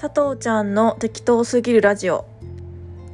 [0.00, 2.24] 佐藤ちゃんの適当すぎるラジオ。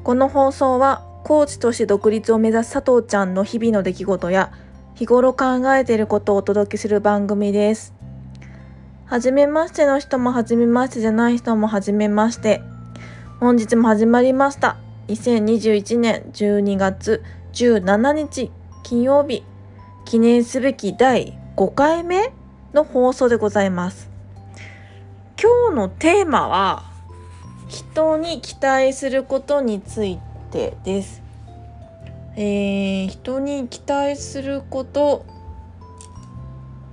[0.05, 4.53] この放送はコーチとして独立を目指す佐藤ちゃんの日々の出来事や
[4.95, 7.93] 日頃考えていることをお届けする番組です。
[9.07, 12.63] はじめましての人もはじめましてじゃない人もはじめまして。
[13.41, 14.77] 本日も始まりました。
[15.09, 17.21] 2021年12月
[17.53, 18.53] 17日
[18.85, 19.43] 金曜日。
[20.05, 22.33] 記念すべき第5回目
[22.75, 24.16] の放送でございます。
[25.39, 26.85] 今日のテーマは
[27.69, 30.19] 人に期待することについ
[30.51, 31.23] てです。
[32.37, 35.27] えー、人に期待すること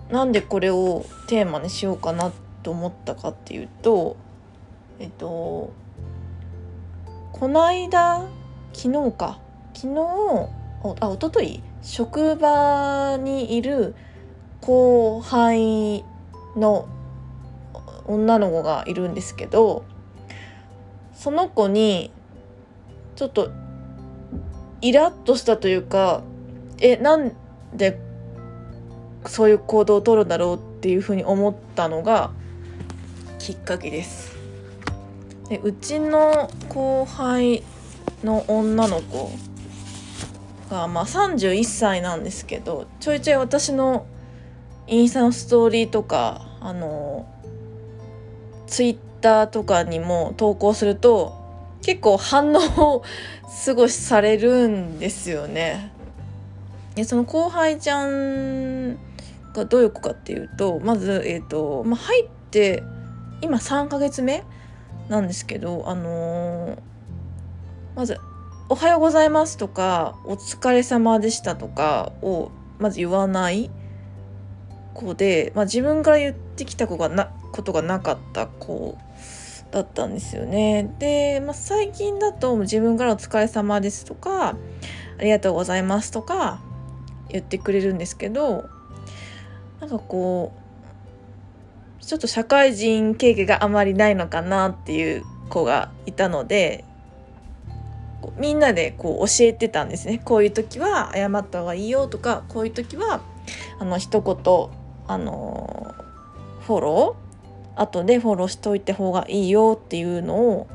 [0.10, 2.34] なんでこれをテーマにしようかな
[2.64, 4.18] と思ったかっていうと
[5.00, 5.72] えっと
[7.32, 8.26] こないだ
[8.74, 9.40] 昨日か
[9.74, 10.50] 昨日
[11.00, 11.64] あ一昨日？
[11.82, 13.96] 職場にいる
[14.62, 16.04] 後輩
[16.56, 16.88] の
[18.06, 19.86] 女の子がいるんですけど
[21.14, 22.12] その子に
[23.16, 23.52] ちょっと
[24.82, 26.24] イラッとしたというか
[26.80, 27.32] えなん
[27.74, 28.00] で
[29.26, 32.32] そういう行動をとるんだろうっていうふうに思ったのが
[33.40, 34.36] きっかけです。
[35.50, 37.64] でうちの後輩
[38.24, 39.32] の女の子
[40.70, 44.06] が、まあ、31歳なんですけどちょいちょい私の
[44.88, 47.26] インスタのストーリーとかあの
[48.74, 51.32] ツイッターとかにも投稿すると
[51.84, 53.04] 結構反応を
[53.48, 55.92] すごいされるんですよね。
[56.96, 58.96] でその後輩ちゃん
[59.54, 62.82] がどういう子かっていうとまず、えーとまあ、入って
[63.42, 64.44] 今3ヶ月目
[65.08, 66.78] なんですけどあのー、
[67.96, 68.18] まず
[68.70, 73.70] 「おはようございます」とか「お疲れ様でした」とかをまず言わない
[74.96, 78.98] 子で、まあ、自分から言ってきた子がなことがなかった子
[79.72, 80.94] だったんですよね。
[81.00, 84.56] で、まあ、最近だと自分からお疲れ様ですとかあ
[85.22, 86.60] りがとうございますとか
[87.30, 88.66] 言ってくれるんですけど
[89.80, 90.52] なんかこ
[92.02, 96.84] うちょっと社会人経験があまりないのかなっていう子がいたので
[98.38, 103.22] みんなでこう教えてたんですねこういう時は謝った方がいいよとかこういう時は
[103.80, 104.36] あの一言
[105.08, 105.94] あの
[106.62, 107.23] フォロー
[107.76, 110.68] 後でフォローしといた方がいいよっていうのを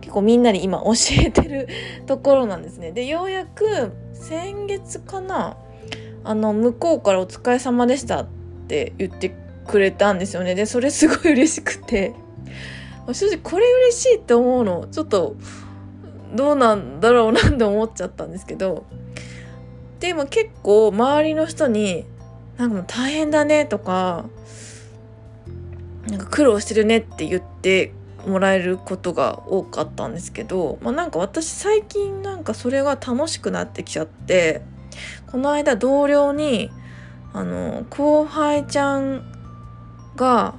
[0.00, 1.68] 結構みんなに今教えてる
[2.06, 2.92] ところなんですね。
[2.92, 5.56] でようやく先月かな
[6.24, 8.26] あの向こうから「お疲れ様でした」っ
[8.68, 9.34] て言って
[9.66, 10.54] くれたんですよね。
[10.54, 12.14] でそれすごい嬉しくて
[13.12, 15.36] 正直これ嬉しいって思うのちょっと
[16.34, 18.84] どうなんだろうなって思っちゃったんですけど
[19.98, 22.04] でも結構周りの人に
[22.56, 24.26] なんかもう大変だねとか
[26.08, 27.92] なんか苦労してるねって言って
[28.26, 34.62] もらえることが多かったんですけど、まあ、なんか私最近なんかそれが楽しくなってきちゃって
[35.30, 36.70] この間同僚に
[37.32, 39.24] あの後輩ちゃん
[40.16, 40.54] が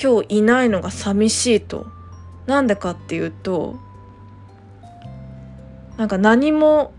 [0.00, 1.86] 今日いないのが寂しいと。
[2.46, 3.76] なんでかっていうと
[5.96, 6.92] なんか何も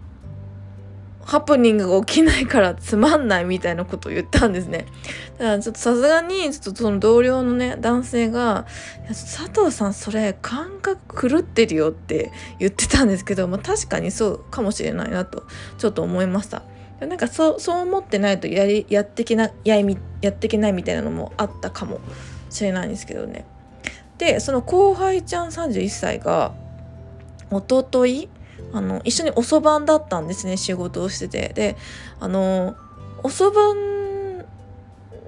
[1.27, 4.85] ハプニングが起きないからつまんないみたいなことを言ったんですね。
[5.37, 8.65] だからちょっとさすがに、ちょっとその同僚のね、男性が、
[9.09, 15.43] 佐藤さんそれ感覚狂ってるよって言ってたんですけど、まあ確かにそうかもしれないなと、
[15.77, 16.63] ちょっと思いました。
[17.01, 19.75] なんかそう、そう思ってないとやり、やってきな、や
[20.21, 21.99] やってけないみたいなのもあったかも
[22.49, 23.43] しれないんですけどね。
[24.17, 26.53] で、その後輩ちゃん31歳が、
[27.51, 28.29] おととい
[28.73, 31.51] あの一緒に遅番だったんですね仕事をしてて。
[31.53, 31.77] で
[32.19, 32.75] あの
[33.23, 34.45] 遅番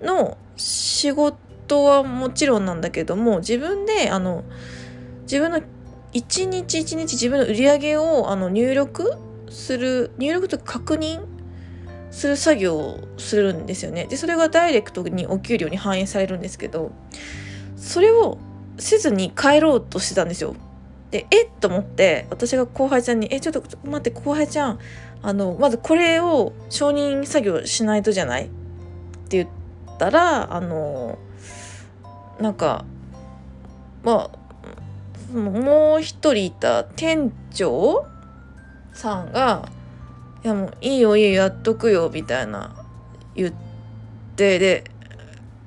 [0.01, 4.43] の仕事はもちろんなんだけども自分であの
[5.23, 5.61] 自分の
[6.13, 9.13] 一日一日自分の売り上げをあの入力
[9.49, 11.25] する入力と確認
[12.11, 14.05] する作業をするんですよね。
[14.05, 16.91] でそれがダイレクトにお給料に反映されるんですけど
[17.75, 18.37] それを
[18.77, 20.55] せずに帰ろうとしてたんですよ。
[21.11, 21.45] でえ？
[21.45, 24.79] っと思って私が後輩ちゃんに「えちょっと待って後輩ちゃん
[25.21, 28.47] あのまずこれを承認作業しないとじゃない?」っ
[29.27, 29.49] て言っ
[29.97, 31.17] たらあの
[32.39, 32.85] なんか
[34.03, 34.29] ま
[35.33, 38.05] あもう一人いた店長
[38.93, 39.69] さんが
[40.43, 42.75] 「いやもういいよいいよやっとくよ」みたいな
[43.35, 43.53] 言っ
[44.35, 44.83] てで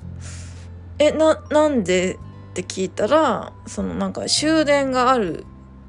[0.98, 2.16] 「えななんで?」
[2.52, 5.46] って聞いたらそのなんか終電がある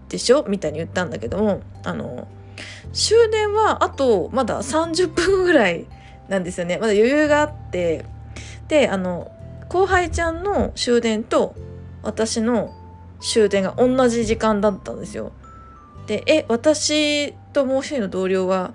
[0.08, 0.46] でしょ？
[0.48, 2.28] みたいに言ったんだけどもあの
[2.94, 5.86] 終電はあとまだ30分ぐらい
[6.30, 6.78] なんですよね。
[6.78, 8.06] まだ余裕があって。
[8.70, 9.30] であの
[9.68, 11.54] 後輩ちゃんの終電と
[12.02, 12.74] 私の
[13.20, 15.34] 終電が同じ時間だったんですよ。
[16.08, 18.74] でえ私ともう一人の同僚は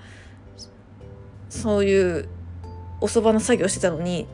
[1.49, 2.29] そういう
[3.01, 4.27] お蕎麦の作業してたのに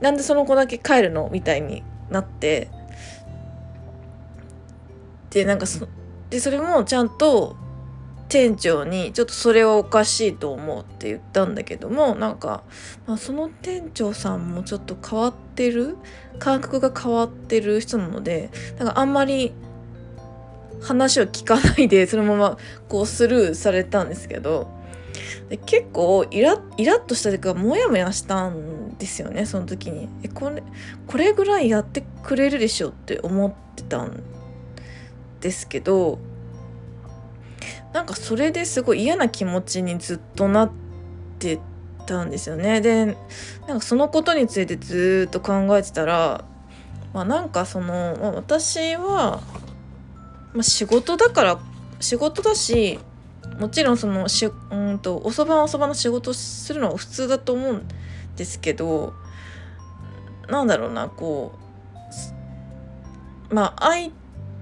[0.00, 1.28] なんでその子だけ帰るの？
[1.30, 2.70] みたいになって。
[5.34, 5.88] でなんかそ
[6.30, 7.56] でそれもちゃんと
[8.28, 12.62] 店長にちょっとそれはおかしいと思うって言ったんだけどもなんか、
[13.06, 15.96] まあ、その店長さんもちょっと変わってる
[16.38, 19.52] 感覚が変わってる人なのでだかあんまり
[20.80, 22.58] 話を聞かないで そのまま
[22.88, 24.68] こうスルーされたんですけど
[25.48, 30.08] で結構イライラッとしたというかモヤモヤしたんですよねその時に。
[30.22, 30.62] えこれ
[31.06, 34.22] これぐらいやってくれるでしょって思ってたん
[35.44, 36.18] ですけど
[37.92, 40.72] なんかそれですごい嫌な気持ちにずっとなっ
[41.38, 41.60] て
[42.06, 42.80] たんですよね。
[42.80, 43.16] で
[43.68, 46.46] なんかそのことについてずっと考えてたら
[47.12, 49.42] まあなんかその、まあ、私は、
[50.54, 51.60] まあ、仕事だから
[52.00, 52.98] 仕事だし
[53.60, 57.88] もちろんそのしうんとおそばおそばの仕事するのは普通だと思うん
[58.36, 59.12] ですけど
[60.48, 61.52] なんだろうなこ
[63.50, 64.10] うまあ相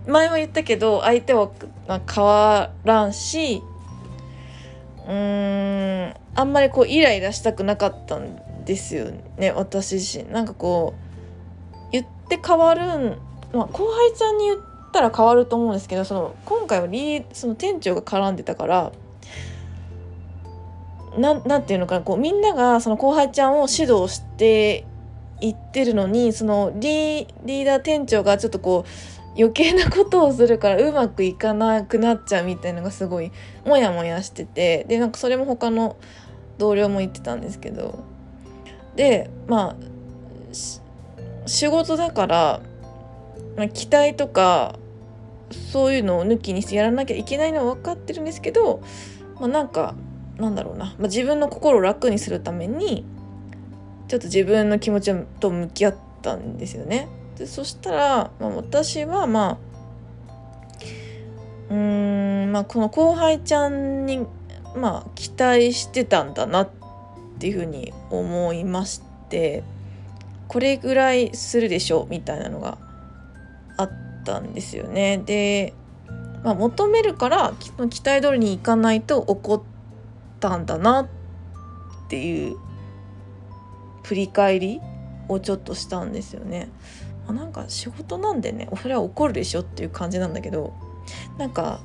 [0.06, 1.50] 前も言ったけど相手は
[2.12, 3.62] 変わらんし
[5.06, 10.30] うーんあんまりこうイライラしたくなかったんですよね私自身。
[10.30, 13.18] なんかこう言って変わるん、
[13.52, 14.60] まあ、後輩ちゃんに言っ
[14.92, 18.92] たら変わると思うんですけどその今回はリその店長が絡んでたから
[21.18, 24.86] ななんていうのかなこうみんながその後輩ちゃんを指導して
[25.40, 33.32] いってるのにそのリリーダー店長がちょっとこう余計なことをするからうまくいかなくなっちゃうみたいのがすごい
[33.64, 34.84] モヤモヤしてて。
[34.88, 35.96] でなんかそれも他の
[36.58, 38.04] 同僚も言ってたんですけど。
[38.96, 39.76] でまあ
[41.46, 42.60] 仕事だから、
[43.56, 44.78] まあ、期待とか
[45.50, 48.82] そういうのを抜きにしてやらなきゃいけないのは分かってるんですけど、
[49.40, 49.94] まあ、なんか
[50.38, 53.04] なんだろうな、まあ、自分の心を楽にするために
[54.08, 57.08] ちょっと自分の気持ちと向き合ったんですよね。
[57.36, 59.72] でそしたら、まあ、私はまあ
[61.70, 64.26] うーんまあこの後輩ちゃんに
[64.76, 66.70] まあ期待してたんだなっ
[67.38, 69.64] ていうふうに思いまして
[70.48, 72.76] これぐらいするでしょうみたいなのが
[73.78, 73.90] あっ
[74.24, 75.16] たんですよね。
[75.24, 75.72] で、
[76.44, 79.62] まあ、求めるから期待通りにいかないと怒っ
[80.40, 81.08] たんだなっ
[82.08, 82.56] ていう
[84.02, 84.80] 振り返り
[85.28, 86.68] をちょっとしたんですよね。
[87.26, 90.72] あなんか仕事なんでねそれは怒るでしょっていう感じなんだけど
[91.38, 91.80] なんか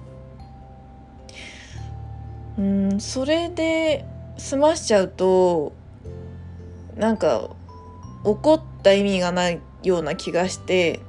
[2.58, 4.06] うんそれで
[4.38, 5.74] 済ましちゃうと
[6.96, 7.50] なんか
[8.24, 11.00] 怒った意味がないような気がして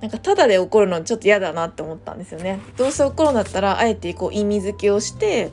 [0.00, 2.60] なんかただで怒るのちょっと嫌だなって思ったんですよね。
[2.76, 5.50] どうせ怒るんだったらあえてこう意味付けをして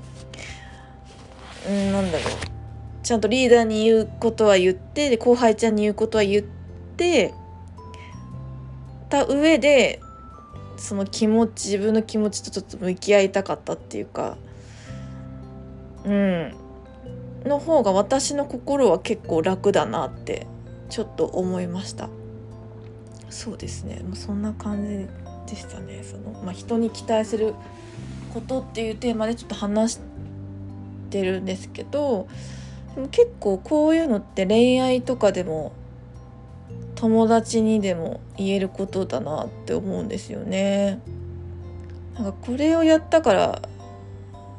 [1.69, 2.31] うんなんだろう
[3.04, 6.44] ちゃんとリーダーに言うことは言って後輩ちゃんに言うことは言っ
[6.97, 7.33] て
[9.11, 10.01] た上で
[10.77, 14.37] その気持ち自分の気持ちとちょっと向き合いたかったっていうか
[16.05, 16.53] うん。
[17.45, 20.47] の方が私の心は結構楽だなって
[20.89, 22.09] ちょっと思いました。
[23.30, 24.01] そうですね。
[24.03, 24.83] もうそんな感
[25.47, 26.03] じでしたね。
[26.03, 27.53] その、まあ、人に期待する
[28.33, 29.99] ことっていうテーマでちょっと話し
[31.09, 32.27] てるんですけど
[32.95, 35.73] でも結構こういうのって恋愛とかでも
[37.01, 40.99] 友達にでも言えることだなって思うんですよね。
[42.13, 43.59] なんかこれをやったから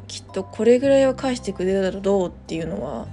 [0.08, 3.06] きっとこれぐらいは返してくれるだろうっていうのは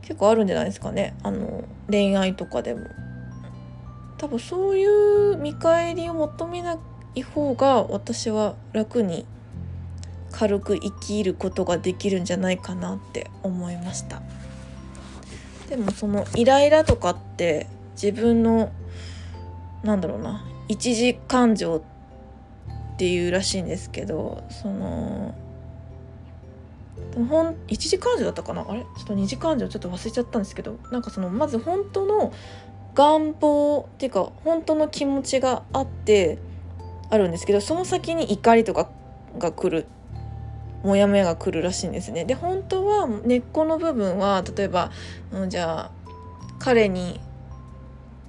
[0.00, 2.80] 結構あるんじゃないですかねあの恋愛とかでも。
[4.18, 6.78] 多分そういう見返りを求めな
[7.14, 9.26] い方が私は楽に
[10.32, 14.22] 軽く生きることができるんじゃないかなって思いました
[15.68, 18.70] でもそのイライラとかって自分の
[19.82, 21.76] なんだろうな一時感情
[22.94, 25.34] っていうらしいんですけどその
[27.28, 28.64] ほん一時感情だったかな？
[28.68, 28.80] あれ？
[28.80, 32.32] ちょっと二次感情ちょっと忘れちゃったんですけどなんかそのまず本当の
[32.94, 36.38] 願望っていうか本当の気持ちがあって
[37.10, 38.88] あるんですけどその先に怒りとか
[39.38, 39.86] が来る
[40.84, 42.24] モヤモヤが来るらしいんですね。
[42.24, 44.90] で本当は根っこの部分は例えば、
[45.32, 45.90] うん、じゃあ
[46.58, 47.20] 彼に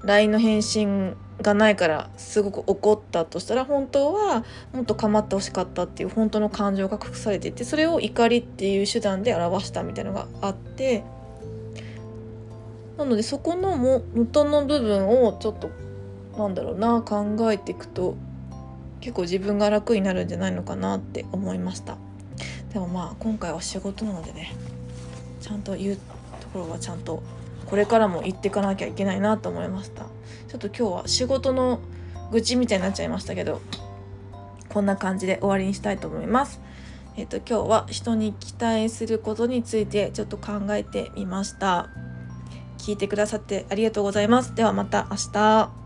[0.03, 4.43] LINE の返信がないからすごく怒ったとしたら本当は
[4.73, 11.03] もっと構ってほしかったっていう本当の感情が隠されていてそれを怒りっていう手段で表したみたいなのがあって
[12.97, 15.69] なのでそこのも元の部分をちょっと
[16.37, 18.15] なんだろうな考えていくと
[19.01, 21.97] 結構自分が楽になるんじゃないのかなって思いました。
[22.71, 24.55] でもまあ今回は仕事なのでね
[25.41, 25.97] ちゃんと言う
[26.39, 27.21] ところはちゃんと
[27.73, 30.03] これからも行っていかなきゃいけないなと思いました。
[30.47, 31.79] ちょっと今日は仕事の
[32.31, 33.61] 愚痴みたいになっちゃいましたけど
[34.69, 36.61] こんな感じで終わりにしたいと思います。
[37.17, 41.89] えっ、と今日は人に期待することについてちょっと考えてみました。
[42.77, 44.53] 聞いてくださってありがとうございます。
[44.53, 45.82] ではまた明日。